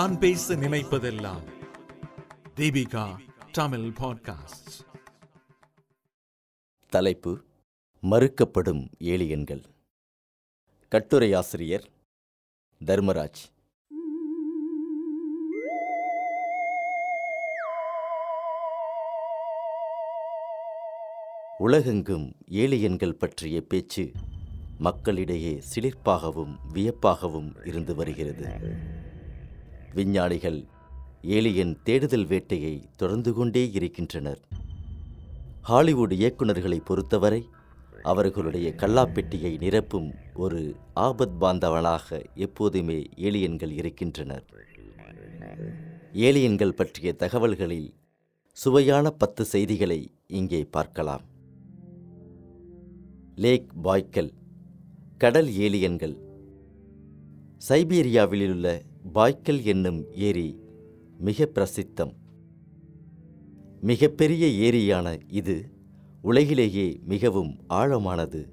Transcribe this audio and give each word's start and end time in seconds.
நான் 0.00 0.18
பேச 0.18 0.54
நினைப்பதெல்லாம். 0.54 1.42
தீபிகா 2.56 3.18
தமிழ் 3.52 3.92
பாட்காஸ்ட் 4.00 4.80
தலைப்பு 6.88 7.42
மறுக்கப்படும் 8.02 8.90
ஏலியன்கள். 8.98 9.64
கட்டுரை 10.88 11.32
ஆசிரியர் 11.32 11.88
தர்மராஜ். 12.84 13.50
உலகெங்கும் 21.58 22.34
ஏலியன்கள் 22.50 23.18
பற்றிய 23.18 23.60
பேச்சு 23.60 24.12
மக்களிடையே 24.78 25.62
சிலிர்ப்பாகவும் 25.74 26.56
வியப்பாகவும் 26.74 27.66
இருந்து 27.66 27.94
வருகிறது. 27.94 28.98
விஞ்ஞானிகள் 29.94 30.64
ஏலியன் 31.22 31.78
தேடுதல் 31.82 32.26
வேட்டையை 32.26 32.88
தொடர்ந்து 32.96 33.32
கொண்டே 33.32 33.70
இருக்கின்றனர். 33.70 34.40
ஹாலிவுட் 35.60 36.12
இயக்குநர்களை 36.12 36.84
பொறுத்தவரை 36.84 37.48
அவர்களுடைய 38.02 38.74
கல்லாப்பெட்டியை 38.76 39.56
நிரப்பும் 39.58 40.14
ஒரு 40.34 40.76
ஆபத் 40.96 41.36
பாந்தவனாக 41.40 42.24
எப்போதுமே 42.34 43.08
ஏலியன்கள் 43.16 43.70
இருக்கின்றனர். 43.70 44.44
ஏலியன்கள் 46.12 46.76
பற்றிய 46.76 47.12
தகவல்களில் 47.12 47.94
சுவையான 48.52 49.10
பத்து 49.10 49.44
செய்திகளை 49.44 50.14
இங்கே 50.26 50.64
பார்க்கலாம். 50.64 51.22
லேக் 53.34 53.72
பாய்க்கல் 53.82 54.32
கடல் 55.18 55.48
ஏலியன்கள். 55.48 56.16
சைபீரியாவிலுள்ள 57.68 58.80
பாய்க்கல் 59.14 59.62
என்னும் 59.62 60.06
ஏரி 60.14 60.58
மிக 61.18 61.48
பிரசித்தம். 61.54 62.12
மிகப்பெரிய 63.80 64.70
ஏரியான 64.70 65.20
இது 65.28 65.70
உலகிலேயே 66.22 67.00
மிகவும் 67.04 67.58
ஆழமானது. 67.68 68.48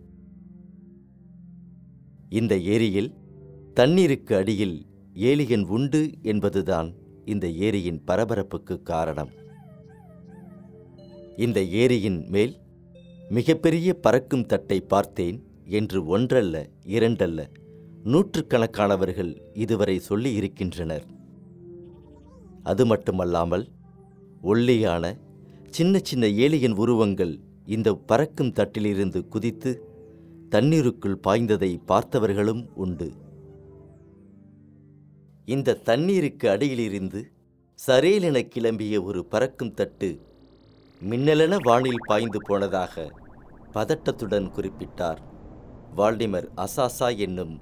இந்த 2.30 2.58
ஏரியில் 2.58 3.14
தண்ணீருக்கு 3.74 4.36
அடியில் 4.36 4.86
ஏலியன் 5.14 5.66
உண்டு 5.66 6.12
என்பதுதான் 6.22 6.94
இந்த 7.26 7.48
ஏரியின் 7.48 8.02
பரபரப்புக்கு 8.08 8.82
காரணம். 8.82 9.30
இந்த 11.38 11.62
ஏரியின் 11.62 12.30
மேல் 12.30 12.56
மிகப்பெரிய 13.30 13.94
பறக்கும் 13.94 14.46
தட்டை 14.46 14.80
பார்த்தேன் 14.80 15.44
என்று 15.66 16.06
ஒன்றல்ல 16.06 16.70
இரண்டல்ல 16.86 17.50
நூற்றுக்கணக்கானவர்கள் 18.12 19.42
இதுவரை 19.54 20.00
சொல்லி 20.00 20.34
இருக்கின்றனர். 20.34 21.06
அது 22.64 22.86
மட்டுமல்லாமல் 22.86 23.66
ஒல்லியான 24.42 25.18
சின்ன 25.70 26.00
சின்ன 26.04 26.26
ஏலியின் 26.26 26.76
உருவங்கள் 26.76 27.40
இந்த 27.66 27.94
பறக்கும் 27.94 28.54
தட்டிலிருந்து 28.54 29.28
குதித்து 29.28 29.72
தண்ணீருக்குள் 30.50 31.20
பாய்ந்ததை 31.28 31.72
பார்த்தவர்களும் 31.88 32.64
உண்டு. 32.74 33.14
இந்த 35.46 35.74
தண்ணீருக்கு 35.74 36.50
அடியிலிருந்து 36.50 37.32
சரேலென 37.88 38.38
கிளம்பிய 38.56 39.04
ஒரு 39.04 39.26
பறக்கும் 39.26 39.74
தட்டு 39.74 40.22
மின்னலென 41.02 41.58
வானில் 41.64 42.06
பாய்ந்து 42.08 42.40
போனதாக 42.42 43.12
பதட்டத்துடன் 43.74 44.52
குறிப்பிட்டார். 44.58 45.22
வால்டிமர் 45.96 46.48
அசாசா 46.56 47.18
என்னும் 47.18 47.56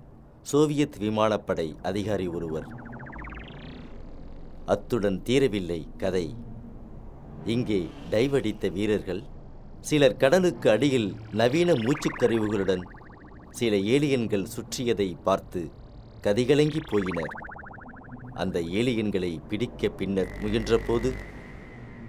சோவியத் 0.52 0.98
விமானப்படை 1.00 1.76
அதிகாரி 1.84 2.28
ஒருவர். 2.28 2.68
அத்துடன் 4.66 5.22
தீரவில்லை 5.26 5.88
கதை. 5.98 6.36
இங்கே 7.46 7.90
டைவடித்த 8.12 8.72
வீரர்கள் 8.72 9.24
சிலர் 9.80 10.18
கடலுக்கு 10.18 10.70
அடியில் 10.70 11.16
நவீன 11.32 11.74
மூச்சுக்கருவுகளுடன் 11.74 12.82
சில 13.50 13.76
ஏலியன்கள் 13.76 14.46
சுற்றியதை 14.46 15.22
பார்த்து 15.24 15.72
கதிகலங்கி 16.24 16.80
போயினர். 16.92 17.34
அந்த 18.34 18.60
ஏலியன்களை 18.60 19.48
பிடிக்க 19.50 19.90
பின்னர் 19.90 20.38
முயன்றபோது 20.42 21.12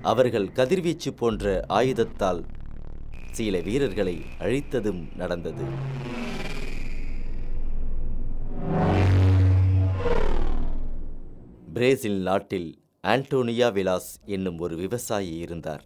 அவர்கள் 0.03 0.53
கதிர்வீச்சு 0.53 1.15
போன்ற 1.15 1.65
ஆயுதத்தால் 1.69 2.45
சில 3.31 3.61
வீரர்களை 3.61 4.23
அழித்ததும் 4.39 5.09
நடந்தது. 5.17 5.65
பிரேசில் 11.77 12.21
நாட்டில் 12.21 12.83
ஆண்டோனியா 13.05 13.73
விலாஸ் 13.73 14.21
என்னும் 14.25 14.59
ஒரு 14.59 14.77
விவசாயி 14.77 15.37
இருந்தார். 15.37 15.83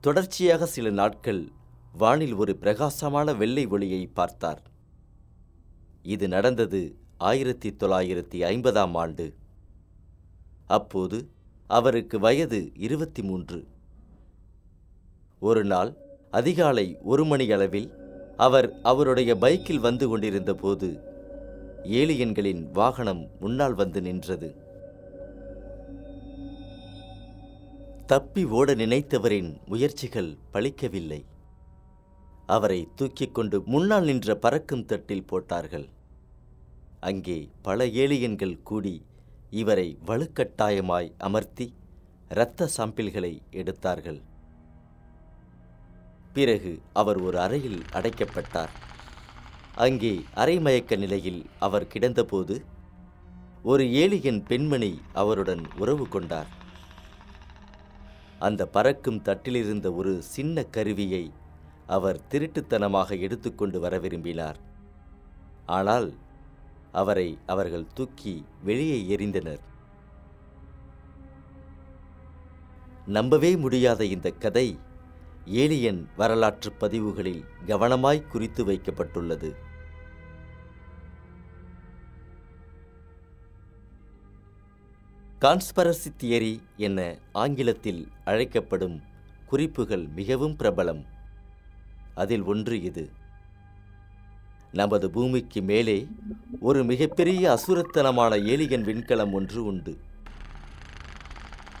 தொடர்ச்சியாக 0.00 0.66
சில 0.66 0.90
நாட்கள் 0.90 1.48
வானில் 1.92 2.34
ஒரு 2.34 2.56
பிரகாசமான 2.56 3.34
வெள்ளை 3.34 3.66
ஒளியை 3.66 4.06
பார்த்தார். 4.06 4.62
இது 6.02 6.28
நடந்தது 6.28 6.96
ஆயிரத்தி 7.16 7.76
தொள்ளாயிரத்தி 7.80 8.40
ஐம்பதாம் 8.52 8.96
ஆண்டு. 8.96 9.34
அப்போது 10.66 11.30
அவருக்கு 11.66 12.18
வயது 12.18 12.72
இருபத்தி 12.76 13.22
மூன்று 13.22 13.68
ஒரு 15.40 15.64
நாள் 15.64 15.96
அதிகாலை 16.30 16.96
ஒரு 17.02 17.24
மணி 17.24 17.50
அளவில் 17.50 17.90
அவர் 18.36 18.80
அவருடைய 18.82 19.36
பைக்கில் 19.36 19.84
வந்து 19.88 20.08
கொண்டிருந்த 20.08 20.54
போது 20.54 21.14
ஏலியன்களின் 21.90 22.70
வாகனம் 22.72 23.30
முன்னால் 23.40 23.74
வந்து 23.74 24.00
நின்றது. 24.00 24.56
தப்பி 28.06 28.44
ஓட 28.44 28.74
நினைத்தவரின் 28.74 29.56
முயற்சிகள் 29.66 30.36
பலிக்கவில்லை 30.52 31.24
அவரை 32.46 32.88
தூக்கிக் 32.94 33.34
கொண்டு 33.34 33.62
முன்னால் 33.66 34.04
நின்ற 34.04 34.34
பறக்கும் 34.34 34.84
தட்டில் 34.84 35.24
போட்டார்கள். 35.24 35.88
அங்கே 37.00 37.48
பல 37.62 37.86
ஏலியன்கள் 37.86 38.62
கூடி 38.62 39.04
இவரை 39.50 39.98
வலுக்கட்டாயமாய் 40.06 41.12
அமர்த்தி 41.18 41.74
இரத்த 42.28 42.68
சாம்பிள்களை 42.76 43.38
எடுத்தார்கள். 43.50 44.20
பிறகு 46.32 46.80
அவர் 46.92 47.20
ஒரு 47.20 47.40
அறையில் 47.40 47.82
அடைக்கப்பட்டார். 47.92 48.74
அங்கே 49.76 50.12
அரைமயக்க 50.34 50.96
நிலையில் 50.96 51.40
அவர் 51.58 51.86
கிடந்தபோது 51.86 52.54
ஒரு 53.62 53.84
ஏலியன் 54.02 54.40
பெண்மணி 54.42 55.00
அவருடன் 55.12 55.62
உறவு 55.78 56.04
கொண்டார். 56.08 56.50
அந்த 58.38 58.62
பறக்கும் 58.66 59.20
தட்டிலிருந்த 59.24 59.94
ஒரு 59.94 60.22
சின்ன 60.22 60.64
கருவியை 60.76 61.24
அவர் 61.86 62.20
திருட்டுத்தனமாக 62.30 63.18
எடுத்துக்கொண்டு 63.20 63.80
வர 63.80 63.98
விரும்பினார். 63.98 64.58
ஆனால் 65.66 66.08
அவரை 66.92 67.28
அவர்கள் 67.46 67.92
தூக்கி 67.94 68.34
வெளியே 68.62 69.16
எறிந்தனர். 69.16 69.62
நம்பவே 73.06 73.56
முடியாத 73.56 74.04
இந்த 74.04 74.28
கதை 74.30 74.78
ஏலியன் 75.46 76.08
வரலாற்று 76.16 76.72
பதிவுகளில் 76.72 77.44
கவனமாய் 77.66 78.26
குறித்து 78.26 78.66
வைக்கப்பட்டுள்ளது. 78.66 79.54
கான்ஸ்பரசி 85.40 86.14
தியரி 86.20 86.60
என 86.76 87.18
ஆங்கிலத்தில் 87.32 88.08
அழைக்கப்படும் 88.24 89.02
குறிப்புகள் 89.46 90.06
மிகவும் 90.06 90.56
பிரபலம். 90.58 91.04
அதில் 92.14 92.42
ஒன்று 92.42 92.82
இது. 92.82 93.10
நமது 94.72 95.10
பூமிக்கு 95.10 95.62
மேலே 95.62 96.08
ஒரு 96.60 96.84
மிகப்பெரிய 96.84 97.58
அசுரத்தனமான 97.58 98.44
ஏலியன் 98.44 98.84
விண்கலம் 98.84 99.32
ஒன்று 99.32 99.64
உண்டு. 99.64 99.98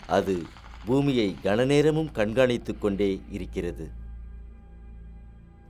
அது 0.06 0.42
பூமியை 0.86 1.36
கனநேரமும் 1.42 2.10
கண்காணித்துக் 2.14 2.78
கொண்டே 2.78 3.20
இருக்கிறது. 3.30 3.90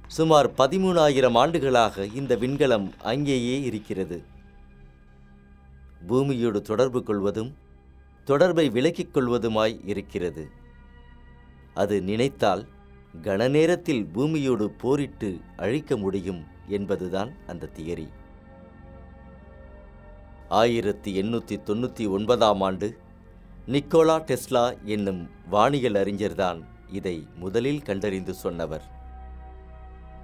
சுமார் 0.07 0.49
பதிமூணாயிரம் 0.59 1.37
ஆண்டுகளாக 1.37 2.07
இந்த 2.07 2.37
விண்கலம் 2.37 2.89
அங்கேயே 3.03 3.63
இருக்கிறது. 3.63 4.19
பூமியோடு 6.09 6.61
தொடர்பு 6.61 7.03
கொள்வதும் 7.03 7.51
தொடர்பை 8.25 8.71
விலக்கிக் 8.71 9.15
கொள்வதுமாய் 9.15 9.81
இருக்கிறது. 9.85 10.45
அது 11.75 12.03
நினைத்தால் 12.03 12.67
கனநேரத்தில் 13.23 14.05
பூமியோடு 14.15 14.67
போரிட்டு 14.79 15.41
அழிக்க 15.57 15.97
முடியும் 15.97 16.45
என்பதுதான் 16.69 17.33
அந்த 17.47 17.71
தியரி. 17.77 18.09
ஆயிரத்தி 20.49 21.11
எண்ணூற்றி 21.23 21.57
தொண்ணூற்றி 21.67 22.09
ஒன்பதாம் 22.09 22.61
ஆண்டு 22.61 22.89
நிக்கோலா 23.67 24.17
டெஸ்லா 24.21 24.83
என்னும் 24.85 25.31
வானியல் 25.51 25.95
அறிஞர்தான் 25.95 26.65
இதை 26.91 27.27
முதலில் 27.37 27.83
கண்டறிந்து 27.83 28.35
சொன்னவர். 28.35 28.83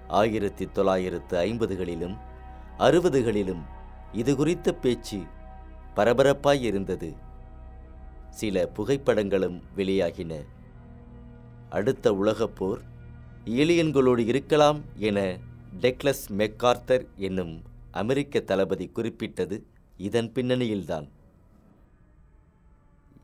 ஆயிரத்தி 0.09 0.67
தொள்ளாயிரத்து 0.67 1.45
ஐம்பதுகளிலும் 1.45 2.17
அறுபதுகளிலும் 2.79 3.63
இது 4.13 4.37
குறித்த 4.37 4.73
பேச்சு 4.73 5.21
பரபரப்பாய் 5.97 6.61
இருந்தது. 6.61 7.15
சில 8.31 8.71
புகைப்படங்களும் 8.77 9.63
வெளியாகின. 9.77 10.45
அடுத்த 11.71 12.15
உலகப் 12.15 12.57
போர் 12.57 12.81
ஏலியன்களோடு 13.45 14.19
இருக்கலாம் 14.19 14.81
என 14.97 15.39
டெக்லஸ் 15.81 16.27
மெக்கார்த்தர் 16.29 17.07
என்னும் 17.17 17.63
அமெரிக்க 17.91 18.41
தளபதி 18.41 18.89
குறிப்பிட்டது 18.89 19.67
இதன் 19.97 20.33
பின்னணியில்தான். 20.35 21.09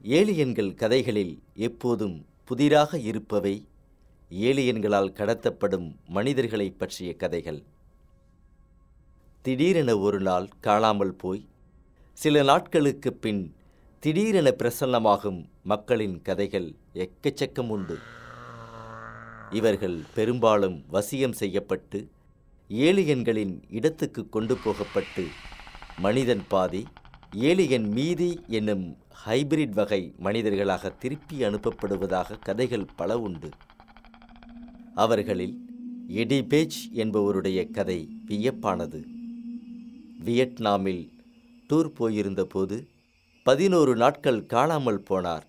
ஏலியன்கள் 0.03 0.75
கதைகளில் 0.75 1.43
எப்போதும் 1.55 2.27
புதிராக 2.45 2.99
இருப்பவை 2.99 3.65
ஏலியன்களால் 4.31 5.13
கடத்தப்படும் 5.13 5.97
மனிதர்களைப் 6.07 6.79
பற்றிய 6.79 7.15
கதைகள். 7.15 7.63
திடீரென 9.43 9.99
ஒரு 9.99 10.21
நாள் 10.21 10.49
காணாமல் 10.61 11.15
போய் 11.15 11.47
சில 12.13 12.43
நாட்களுக்குப் 12.43 13.23
பின் 13.23 13.55
திடீரென 14.01 14.55
பிரசன்னமாகும் 14.59 15.45
மக்களின் 15.63 16.23
கதைகள் 16.23 16.75
எக்கச்சக்கம் 16.95 17.69
உண்டு. 17.69 17.99
இவர்கள் 19.51 20.03
பெரும்பாலும் 20.15 20.85
வசியம் 20.93 21.33
செய்யப்பட்டு 21.33 22.09
ஏலியன்களின் 22.71 23.63
இடத்துக்கு 23.69 24.29
கொண்டு 24.29 24.57
போகப்பட்டு 24.57 25.27
மனிதன் 25.99 26.43
பாதி 26.49 26.87
ஏலியன் 27.33 27.89
மீதி 27.89 28.41
என்னும் 28.49 28.97
ஹைபிரிட் 29.27 29.71
வகை 29.71 30.15
மனிதர்களாக 30.19 30.91
திருப்பி 30.91 31.37
அனுப்பப்படுவதாக 31.37 32.39
கதைகள் 32.39 32.87
பல 32.97 33.19
உண்டு. 33.19 33.49
அவர்களில் 34.95 35.59
எடிபேஜ் 36.09 36.79
என்பவருடைய 36.95 37.71
கதை 37.71 38.09
வியப்பானது. 38.29 39.05
வியட்நாமில் 40.19 41.13
டூர் 41.69 41.89
போயிருந்த 41.89 42.45
போது 42.45 42.89
பதினோரு 43.43 43.97
நாட்கள் 43.97 44.47
காணாமல் 44.47 45.03
போனார். 45.11 45.47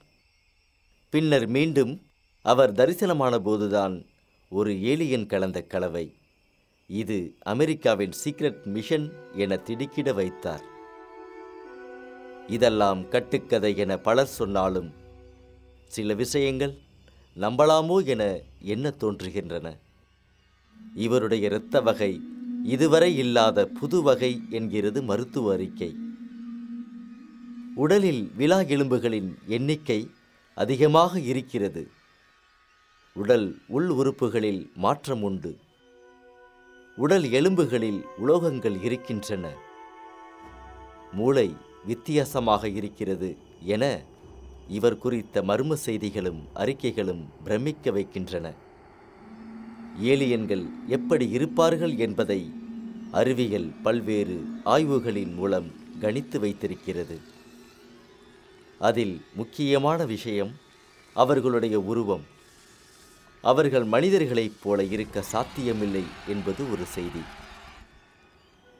பின்னர் 1.10 1.48
மீண்டும் 1.48 2.02
அவர் 2.42 2.72
தரிசனமான 2.72 3.38
போதுதான் 3.38 4.06
ஒரு 4.50 4.82
ஏலியன் 4.82 5.26
கலந்த 5.26 5.62
கலவை. 5.62 6.16
இது 6.88 7.36
அமெரிக்காவின் 7.40 8.12
சீக்ரெட் 8.26 8.64
மிஷன் 8.64 9.14
என 9.34 9.58
திடுக்கிட 9.58 10.14
வைத்தார். 10.14 10.78
இதெல்லாம் 12.50 13.10
கட்டுக்கதை 13.10 13.78
என 13.78 13.98
பலர் 13.98 14.26
சொன்னாலும் 14.26 14.94
சில 15.88 16.14
விஷயங்கள் 16.14 16.78
நம்பலாமோ 17.36 18.06
என 18.06 18.40
எண்ண 18.62 18.94
தோன்றுகின்றன? 19.00 19.78
இவருடைய 20.96 21.48
இரத்த 21.48 21.82
வகை 21.82 22.22
இதுவரை 22.64 23.18
இல்லாத 23.18 23.66
புது 23.66 24.02
வகை 24.02 24.42
என்கிறது 24.50 25.04
மருத்துவ 25.04 25.54
அறிக்கை. 25.54 25.96
உடலில் 27.76 28.32
விழா 28.36 28.60
எலும்புகளின் 28.62 29.38
எண்ணிக்கை 29.48 30.10
அதிகமாக 30.56 31.20
இருக்கிறது. 31.20 31.90
உடல் 33.14 33.58
உள் 33.68 33.90
உறுப்புகளில் 33.90 34.72
மாற்றம் 34.76 35.22
உண்டு. 35.22 35.58
உடல் 36.96 37.24
எலும்புகளில் 37.24 38.06
உலோகங்கள் 38.28 38.84
இருக்கின்றன. 38.84 39.54
மூளை 41.12 41.56
வித்தியாசமாக 41.86 42.70
இருக்கிறது 42.70 43.38
என 43.64 44.02
இவர் 44.68 44.98
குறித்த 44.98 45.42
மர்ம 45.42 45.74
செய்திகளும் 45.74 46.48
அறிக்கைகளும் 46.56 47.24
பிரமிக்க 47.44 47.92
வைக்கின்றன. 47.92 48.54
ஏலியன்கள் 50.02 50.66
எப்படி 50.88 51.30
இருப்பார்கள் 51.30 51.96
என்பதை 51.96 52.54
அறிவியல் 53.12 53.72
பல்வேறு 53.84 54.44
ஆய்வுகளின் 54.66 55.34
மூலம் 55.34 55.72
கணித்து 56.00 56.40
வைத்திருக்கிறது. 56.40 57.20
அதில் 58.80 59.22
முக்கியமான 59.34 60.06
விஷயம் 60.06 60.52
அவர்களுடைய 61.14 61.80
உருவம். 61.80 62.24
அவர்கள் 63.42 63.84
மனிதர்களைப் 63.84 64.58
போல 64.64 64.84
இருக்க 64.84 65.22
சாத்தியமில்லை 65.22 66.04
என்பது 66.28 66.72
ஒரு 66.72 66.86
செய்தி. 66.86 67.20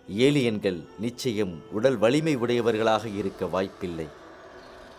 ஏலியன்கள் 0.10 0.84
நிச்சயம் 1.00 1.64
உடல் 1.72 1.98
வலிமை 1.98 2.36
உடையவர்களாக 2.36 3.08
இருக்க 3.10 3.46
வாய்ப்பில்லை. 3.46 4.08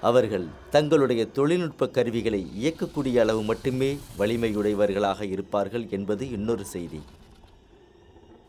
அவர்கள் 0.00 0.46
தங்களுடைய 0.70 1.26
தொழில்நுட்ப 1.26 1.88
கருவிகளை 1.88 2.50
இயக்கக்கூடிய 2.62 3.20
அளவு 3.20 3.42
மட்டுமே 3.42 3.98
வலிமையுடையவர்களாக 4.18 5.22
இருப்பார்கள் 5.22 5.86
என்பது 5.90 6.30
இன்னொரு 6.30 6.64
செய்தி. 6.64 7.02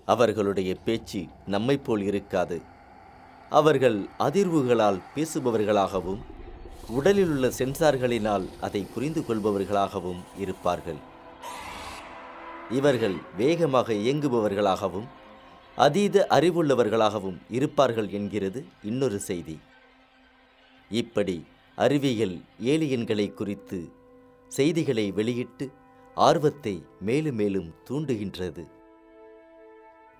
அவர்களுடைய 0.06 0.75
பேச்சு 0.86 1.25
நம்மைப் 1.48 1.86
போல் 1.86 2.02
இருக்காது. 2.02 2.62
அவர்கள் 3.50 4.06
அதிர்வுகளால் 4.19 5.02
பேசுபவர்களாகவும் 5.16 6.19
உடலில் 6.88 7.30
உள்ள 7.30 7.48
சென்சார்களினால் 7.48 8.46
அதை 8.62 8.88
புரிந்து 8.94 9.22
கொள்பவர்களாகவும் 9.22 10.24
இருப்பார்கள். 10.38 10.98
இவர்கள் 12.69 13.16
வேகமாக 13.38 13.94
இயங்குபவர்களாகவும் 13.94 15.07
அதீத 15.86 16.28
அறிவுள்ளவர்களாகவும் 16.30 17.38
இருப்பார்கள் 17.50 18.10
என்கிறது 18.18 18.60
இன்னொரு 18.83 19.19
செய்தி. 19.19 19.56
இப்படி 20.92 21.36
அறிவியல் 21.75 22.36
ஏலியன்களை 22.74 23.33
குறித்து 23.33 23.80
செய்திகளை 24.48 25.06
வெளியிட்டு 25.12 25.66
ஆர்வத்தை 26.16 26.75
மேலும் 27.00 27.36
மேலும் 27.36 27.69
தூண்டுகின்றது. 27.89 28.63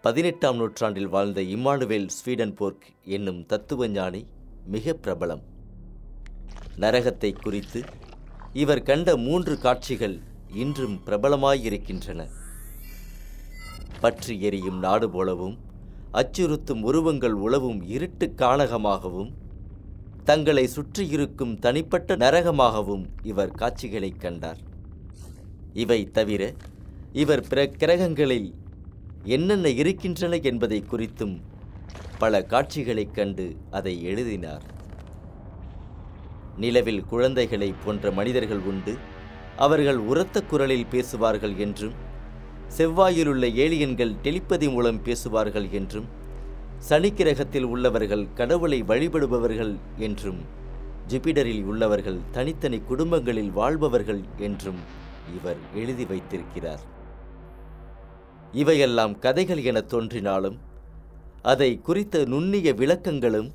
பதினெட்டாம் 0.02 0.56
நூற்றாண்டில் 0.56 1.12
வாழ்ந்த 1.16 1.42
இம்மானுவேல் 1.56 2.10
ஸ்வீடன்போர்க் 2.18 2.88
என்னும் 3.16 3.42
தத்துவஞானி 3.46 4.22
மிக 4.66 4.96
பிரபலம். 5.04 5.44
நரகத்தை 6.80 7.32
குறித்து 7.42 7.82
இவர் 8.54 8.84
கண்ட 8.84 9.18
மூன்று 9.18 9.56
காட்சிகள் 9.58 10.18
இன்றும் 10.64 10.98
பிரபலமாயிருக்கின்றன. 11.06 12.22
பற்றி 14.00 14.42
எரியும் 14.42 14.80
நாடு 14.80 15.10
போலவும் 15.10 15.58
அச்சுறுத்தும் 16.14 16.82
உருவங்கள் 16.82 17.32
உளவும் 17.32 17.84
இருட்டு 17.84 18.34
காணகமாகவும் 18.38 19.32
தங்களை 20.24 20.68
சுற்றியிருக்கும் 20.68 21.60
தனிப்பட்ட 21.60 22.16
நரகமாகவும் 22.16 23.06
இவர் 23.22 23.52
காட்சிகளைக் 23.52 24.20
கண்டார். 24.20 24.58
இவை 25.74 26.12
தவிர 26.12 26.54
இவர் 27.12 27.48
பிற 27.48 27.68
கிரகங்களில் 27.68 28.54
என்னென்ன 29.24 29.70
இருக்கின்றன 29.70 30.36
என்பதை 30.36 30.84
குறித்தும் 30.92 31.42
பல 32.18 32.44
காட்சிகளைக் 32.44 33.14
கண்டு 33.14 33.56
அதை 33.72 34.04
எழுதினார். 34.04 34.64
நிலவில் 36.58 37.06
குழந்தைகளை 37.06 37.74
போன்ற 37.86 38.12
மனிதர்கள் 38.12 38.60
உண்டு 38.60 38.98
அவர்கள் 39.58 39.98
உரத்த 39.98 40.42
குரலில் 40.42 40.88
பேசுவார்கள் 40.88 41.56
என்றும் 41.56 42.10
செவ்வாயிலுள்ள 42.76 43.46
ஏலியன்கள் 43.64 44.12
டெலிப்பதி 44.24 44.68
மூலம் 44.72 45.00
பேசுவார்கள் 45.04 45.68
என்றும் 45.72 46.08
சனிக்கிரகத்தில் 46.90 47.64
உள்ளவர்கள் 47.64 48.24
கடவுளை 48.34 48.84
வழிபடுபவர்கள் 48.84 49.74
என்றும் 49.98 50.40
ஜூபிடரில் 51.08 51.64
உள்ளவர்கள் 51.64 52.20
தனித்தனி 52.32 52.80
குடும்பங்களில் 52.88 53.52
வாழ்பவர்கள் 53.52 54.22
என்றும் 54.38 54.80
இவர் 55.36 55.60
எழுதி 55.76 56.06
வைத்திருக்கிறார். 56.06 56.84
இவையெல்லாம் 58.52 59.20
கதைகள் 59.20 59.64
என 59.64 59.82
தோன்றினாலும் 59.82 60.58
அதை 61.42 61.70
குறித்த 61.82 62.24
நுண்ணிய 62.26 62.74
விளக்கங்களும் 62.74 63.52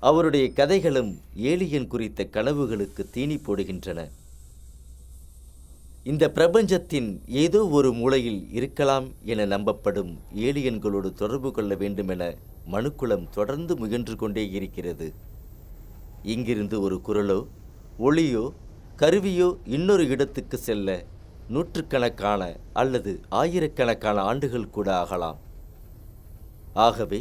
அவருடைய 0.00 0.46
கதைகளும் 0.52 1.10
ஏலியன் 1.34 1.86
குறித்த 1.86 2.28
கனவுகளுக்கு 2.32 3.02
தீனி 3.10 3.36
போடுகின்றன. 3.36 4.00
இந்த 6.10 6.24
பிரபஞ்சத்தின் 6.36 7.06
ஏதோ 7.42 7.60
ஒரு 7.76 7.90
மூலையில் 7.98 8.40
இருக்கலாம் 8.52 9.06
என 9.32 9.44
நம்பப்படும் 9.52 10.10
ஏலியன்களோடு 10.46 11.10
தொடர்பு 11.20 11.50
கொள்ள 11.50 11.74
வேண்டுமென 11.82 12.22
மனுக்குலம் 12.72 13.24
தொடர்ந்து 13.28 13.76
முயன்று 13.76 14.16
கொண்டே 14.16 14.44
இருக்கிறது. 14.50 15.06
இங்கிருந்து 16.22 16.76
ஒரு 16.80 16.96
குரலோ 17.06 17.38
ஒளியோ 17.98 18.44
கருவியோ 19.02 19.48
இன்னொரு 19.76 20.04
இடத்துக்கு 20.08 20.58
செல்ல 20.58 20.96
நூற்றுக்கணக்கான 21.48 22.42
அல்லது 22.72 23.14
ஆயிரக்கணக்கான 23.40 24.20
ஆண்டுகள் 24.30 24.74
கூட 24.76 24.90
ஆகலாம். 24.96 25.38
ஆகவே 26.86 27.20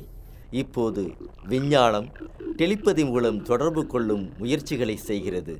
இப்போது 0.63 1.03
விஞ்ஞானம் 1.53 2.09
டெலிப்பதி 2.57 3.05
மூலம் 3.11 3.39
தொடர்பு 3.51 3.85
கொள்ளும் 3.87 4.25
முயற்சிகளை 4.37 4.97
செய்கிறது. 5.09 5.55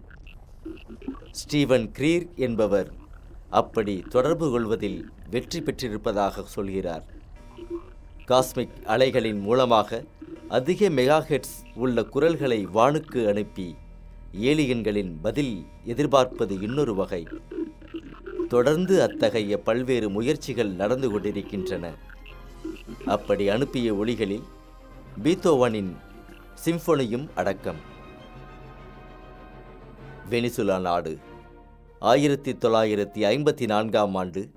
ஸ்டீவன் 1.32 1.88
கிரீர் 2.00 2.28
என்பவர் 2.48 2.92
அப்படி 3.60 3.94
தொடர்பு 4.14 4.48
கொள்வதில் 4.52 5.00
வெற்றி 5.30 5.60
பெற்றிருப்பதாக 5.62 6.44
சொல்கிறார். 6.56 7.06
காஸ்மிக் 8.28 8.78
அலைகளின் 8.94 9.40
மூலமாக 9.40 10.04
அதிக 10.48 10.90
மெகாஹெட்ஸ் 10.90 11.58
உள்ள 11.76 12.04
குரல்களை 12.04 12.60
வானுக்கு 12.78 13.22
அனுப்பி 13.28 13.68
ஏலியன்களின் 14.50 15.12
பதில் 15.22 15.66
எதிர்பார்ப்பது 15.84 16.56
இன்னொரு 16.62 16.96
வகை. 16.96 17.28
தொடர்ந்து 18.54 18.96
அத்தகைய 19.02 19.58
பல்வேறு 19.58 20.10
முயற்சிகள் 20.10 20.72
நடந்து 20.82 21.10
கொண்டிருக்கின்றன. 21.12 21.86
அப்படி 23.06 23.46
அனுப்பிய 23.50 23.90
ஒளிகளில் 23.94 24.48
பீத்தோவனின் 25.24 25.92
சிம்பொனியும் 26.66 27.28
அடக்கம். 27.36 27.82
வெனிசுலா 30.30 30.80
நாடு 30.80 31.14
ஆயிரத்தி 32.12 32.52
தொள்ளாயிரத்தி 32.54 33.20
ஐம்பத்தி 33.28 33.66
நான்காம் 33.66 34.16
ஆண்டு 34.16 34.50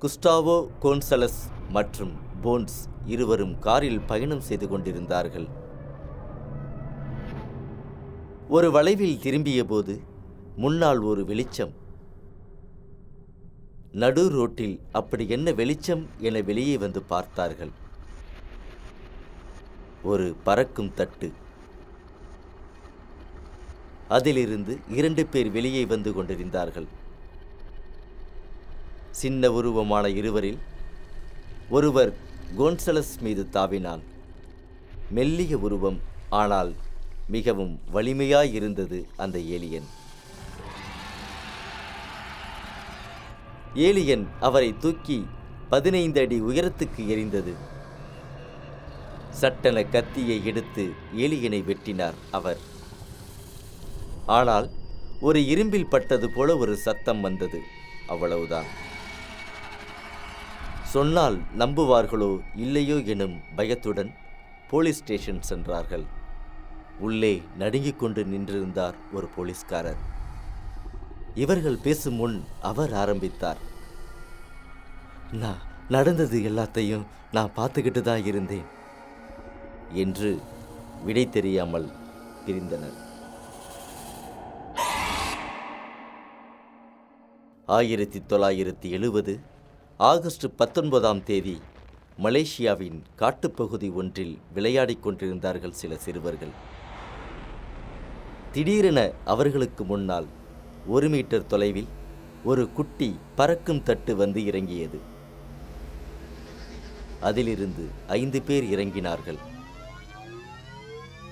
குஸ்டாவோ 0.00 0.68
கோன்சலஸ் 0.82 1.40
மற்றும் 1.68 2.12
போன்ஸ் 2.42 2.78
இருவரும் 3.06 3.58
காரில் 3.58 4.00
பயணம் 4.00 4.40
செய்து 4.40 4.68
கொண்டிருந்தார்கள். 4.68 5.48
ஒரு 8.48 8.70
வளைவில் 8.70 9.18
திரும்பியபோது 9.18 10.00
முன்னால் 10.56 11.00
ஒரு 11.00 11.24
வெளிச்சம். 11.24 11.74
நடு 13.92 14.28
ரோட்டில் 14.28 14.80
அப்படி 14.92 15.28
என்ன 15.28 15.52
வெளிச்சம்? 15.52 16.06
என 16.18 16.40
வெளியே 16.40 16.78
வந்து 16.78 17.02
பார்த்தார்கள். 17.02 17.70
ஒரு 20.02 20.36
பறக்கும் 20.44 20.94
தட்டு. 20.94 21.32
அதிலிருந்து 24.16 24.74
இரண்டு 24.98 25.22
பேர் 25.26 25.50
வெளியே 25.56 25.84
வந்து 25.92 26.10
கொண்டிருந்தார்கள். 26.14 26.88
சின்ன 29.20 29.50
உருவமான 29.58 30.04
இருவரில் 30.20 30.60
ஒருவர் 31.76 32.12
கோன்சலஸ் 32.58 33.14
மீது 33.20 33.42
தாவினான். 33.56 34.02
மெல்லிய 35.16 35.58
உருவம் 35.66 35.98
ஆனால் 36.40 36.70
மிகவும் 37.34 37.74
வலிமையாயிருந்தது 37.94 38.98
அந்த 39.24 39.38
ஏலியன். 39.56 39.88
ஏலியன் 43.74 44.24
அவரை 44.40 44.70
தூக்கி 44.84 45.18
பதினைந்து 45.72 46.20
அடி 46.20 46.38
உயரத்துக்கு 46.50 47.02
எரிந்தது 47.14 47.52
சட்டென 49.40 49.78
கத்தியை 49.94 50.38
எடுத்து 50.50 50.84
ஏலியனை 51.24 51.60
வெட்டினார் 51.70 52.18
அவர். 52.38 52.60
ஆனால் 54.36 54.66
ஒரு 55.28 55.38
இரும்பில் 55.52 55.90
பட்டது 55.92 56.26
போல 56.30 56.56
ஒரு 56.62 56.74
சத்தம் 56.86 57.20
வந்தது. 57.26 57.60
அவ்வளவுதான். 58.12 58.68
சொன்னால் 60.94 61.36
நம்புவார்களோ 61.62 62.30
இல்லையோ 62.64 62.96
எனும் 63.14 63.34
பயத்துடன் 63.56 64.10
போலீஸ் 64.70 65.00
ஸ்டேஷன் 65.02 65.42
சென்றார்கள். 65.50 66.04
உள்ளே 67.06 67.32
நடுங்கிக் 67.62 67.98
கொண்டு 67.98 68.20
நின்றிருந்தார் 68.32 68.96
ஒரு 69.16 69.26
போலீஸ்காரர். 69.36 70.00
இவர்கள் 71.42 71.82
பேசும் 71.86 72.18
முன் 72.20 72.38
அவர் 72.70 72.92
ஆரம்பித்தார். 73.02 73.60
நான் 75.42 75.64
நடந்தது 75.96 76.38
எல்லாத்தையும் 76.50 77.04
நான் 77.36 77.54
பார்த்துக்கிட்டு 77.58 78.02
தான் 78.02 78.24
இருந்தேன் 78.30 78.68
என்று 80.04 80.30
விடை 81.06 81.26
தெரியாமல் 81.36 81.88
பிரிந்தனர். 82.46 82.98
ஆயிரத்தி 87.76 88.22
தொள்ளாயிரத்தி 88.28 88.90
எழுபது 88.90 89.40
ஆகஸ்ட் 89.96 90.44
பத்தொன்பதாம் 90.56 91.22
தேதி 91.22 91.60
மலேசியாவின் 92.22 93.02
காட்டுப்பகுதி 93.16 93.92
ஒன்றில் 93.92 94.38
விளையாடிக் 94.54 95.02
கொண்டிருந்தார்கள் 95.02 95.72
சில 95.72 95.96
சிறுவர்கள். 95.96 96.48
திடீரென 98.52 99.10
அவர்களுக்கு 99.24 99.84
முன்னால் 99.84 100.26
ஒரு 100.86 101.08
மீட்டர் 101.08 101.46
தொலைவில் 101.46 101.86
ஒரு 102.44 102.72
குட்டி 102.72 103.18
பறக்கும் 103.34 103.82
தட்டு 103.82 104.16
வந்து 104.16 104.44
இறங்கியது. 104.44 105.00
அதிலிருந்து 107.20 107.86
ஐந்து 108.06 108.42
பேர் 108.42 108.64
இறங்கினார்கள். 108.64 109.38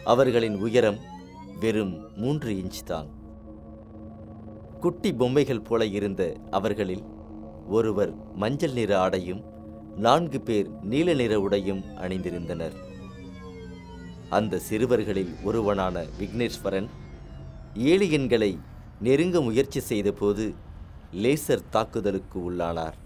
அவர்களின் 0.04 0.56
உயரம் 0.56 0.98
வெறும் 1.60 2.16
மூன்று 2.16 2.52
இன்ச் 2.52 2.84
தான். 2.84 3.24
குட்டி 4.80 5.12
பொம்மைகள் 5.12 5.60
போல 5.60 5.86
இருந்த 5.86 6.22
அவர்களில் 6.50 7.04
ஒருவர் 7.68 8.34
மஞ்சள் 8.34 8.72
நிற 8.72 9.00
ஆடையும் 9.00 9.42
நான்கு 9.96 10.40
பேர் 10.40 10.68
நீல 10.82 11.14
நிற 11.14 11.40
உடையும் 11.40 11.82
அணிந்திருந்தனர். 11.96 12.76
அந்த 14.28 14.58
சிறுவர்களில் 14.58 15.32
ஒருவனான 15.44 16.04
விக்னேஸ்வரன் 16.18 16.88
ஏலியன்களை 17.74 18.58
நெருங்க 19.00 19.40
முயற்சி 19.40 19.80
செய்தபோது 19.80 20.54
லேசர் 21.12 21.68
தாக்குதலுக்கு 21.70 22.52
உள்ளானார். 22.52 22.96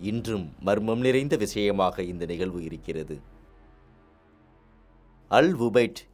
இன்றும் 0.00 0.52
மர்மம் 0.60 0.98
நிறைந்த 0.98 1.36
விஷயமாக 1.36 2.02
இந்த 2.02 2.26
நிகழ்வு 2.26 2.64
இருக்கிறது. 2.64 3.20
அல் 5.28 5.54
உபைட் 5.54 6.08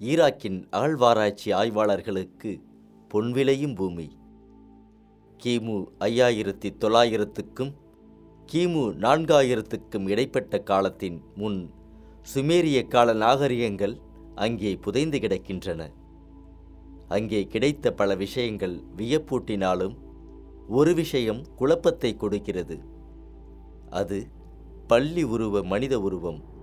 ஈராக்கின் 0.00 0.66
அகழ்வாராய்ச்சி 0.70 1.52
ஆய்வாளர்களுக்கு 1.52 2.60
பொன்விளையும் 3.14 3.74
பூமி. 3.74 4.18
கிமு 5.42 5.84
ஐயாயிரத்தி 6.00 6.68
தொள்ளாயிரத்துக்கும் 6.78 7.72
கிமு 8.52 8.84
நான்காயிரத்துக்கும் 8.94 10.08
இடைப்பட்ட 10.08 10.58
காலத்தின் 10.58 11.22
முன் 11.34 11.70
சுமேரிய 12.34 12.88
கால 12.88 13.12
நாகரிகங்கள் 13.12 14.00
அங்கே 14.34 14.76
புதைந்து 14.76 15.18
கிடக்கின்றன. 15.18 15.90
அங்கே 17.08 17.46
கிடைத்த 17.46 17.92
பல 17.92 18.14
விஷயங்கள் 18.14 18.82
வியப்பூட்டினாலும் 18.96 19.96
ஒரு 20.68 20.94
விஷயம் 20.94 21.44
குழப்பத்தை 21.56 22.16
கொடுக்கிறது. 22.16 22.78
அது 23.90 24.26
பள்ளி 24.86 25.22
உருவ 25.22 25.62
மனித 25.62 26.00
உருவம். 26.00 26.58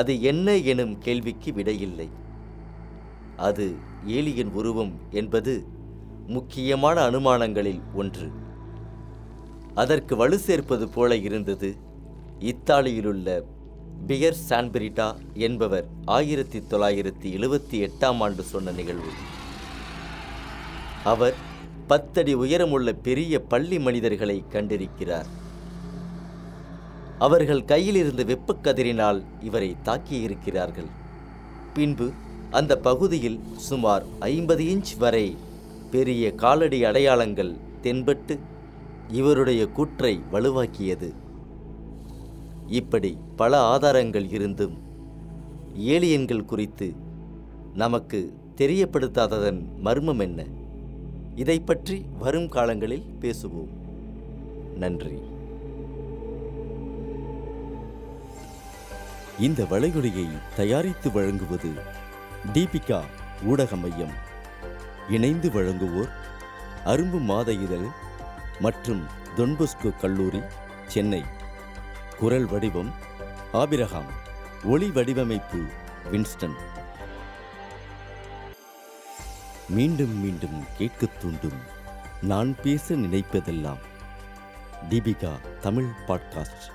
அது 0.00 0.12
என்ன 0.22 0.56
எனும் 0.56 0.94
கேள்விக்கு 0.98 1.50
விடையில்லை. 1.52 2.08
அது 3.36 3.66
ஏலியன் 4.06 4.50
உருவம் 4.50 4.92
என்பது 5.10 5.52
முக்கியமான 6.26 6.96
அனுமானங்களில் 7.10 7.80
ஒன்று. 7.94 8.28
அதற்கு 9.74 10.16
வலு 10.16 10.38
சேர்ப்பது 10.38 10.88
போல 10.88 11.16
இருந்தது. 11.16 11.70
இத்தாலியிலுள்ள 12.40 13.42
பியர் 14.06 14.42
சான்பிரிட்டா 14.48 15.08
என்பவர் 15.46 15.86
ஆயிரத்தி 16.04 16.58
தொள்ளாயிரத்தி 16.58 17.28
எழுபத்தி 17.38 17.78
எட்டாம் 17.88 18.18
ஆண்டு 18.18 18.42
சொன்ன 18.42 18.70
நிகழ்வு. 18.70 19.12
அவர் 21.04 21.34
பத்தடி 21.86 22.34
உயரமுள்ள 22.34 22.92
பெரிய 22.92 23.40
பள்ளி 23.52 23.78
மனிதர்களை 23.78 24.44
கண்டிருக்கிறார். 24.52 25.28
அவர்கள் 27.18 27.64
கையில் 27.64 27.94
இருந்த 27.94 28.24
வெப்பக்கதிரினால் 28.24 29.22
இவரை 29.40 29.76
தாக்கியிருக்கிறார்கள். 29.84 30.86
பின்பு 31.74 32.10
அந்த 32.50 32.78
பகுதியில் 32.78 33.40
சுமார் 33.56 34.04
ஐம்பது 34.18 34.64
இன்ச் 34.64 34.96
வரை 34.98 35.36
பெரிய 35.90 36.34
காலடி 36.34 36.84
அடையாளங்கள் 36.84 37.54
தென்பட்டு 37.80 38.38
இவருடைய 39.08 39.66
கூற்றை 39.66 40.20
வலுவாக்கியது. 40.32 41.12
இப்படி 42.66 43.16
பல 43.36 43.60
ஆதாரங்கள் 43.60 44.30
இருந்தும் 44.30 44.78
ஏலியன்கள் 45.78 46.44
குறித்து 46.44 46.94
நமக்கு 47.74 48.32
தெரியப்படுத்தாததன் 48.56 49.64
மர்மம் 49.84 50.18
என்ன? 50.18 50.44
இதை 51.34 51.60
பற்றி 51.60 52.04
வரும் 52.18 52.48
காலங்களில் 52.48 53.04
பேசுவோம். 53.20 53.72
நன்றி. 54.76 55.34
இந்த 59.38 59.64
வளைகுடையை 59.64 60.38
தயாரித்து 60.56 61.12
வழங்குவது 61.12 61.72
தீபிகா 62.52 63.04
ஊடக 63.42 63.76
மையம். 63.76 64.12
இணைந்து 65.08 65.50
வழங்குவோர் 65.50 66.08
அரும்பு 66.84 67.20
மாத 67.20 67.52
இதழ் 67.52 67.86
மற்றும் 68.60 69.06
தொன்பொஸ்கோ 69.36 69.98
கல்லூரி 70.00 70.40
சென்னை. 70.86 71.24
குரல் 72.18 72.44
வடிவம் 72.44 72.94
ஆபிரகாம். 73.52 74.06
ஒளி 74.64 74.90
வடிவமைப்பு 74.90 75.64
வின்ஸ்டன். 76.12 76.54
மீண்டும் 79.68 80.20
மீண்டும் 80.20 80.64
கேட்கத் 80.76 81.20
தூண்டும். 81.20 81.60
நான் 82.22 82.56
பேச 82.62 82.94
நினைப்பதெல்லாம் 82.94 83.78
தீபிகா 84.90 85.58
தமிழ் 85.60 85.88
பாட்காஸ்ட். 86.06 86.74